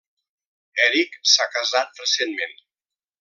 [0.85, 2.57] Eric s'ha casat recentment.